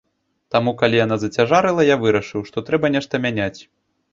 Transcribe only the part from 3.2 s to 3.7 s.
мяняць.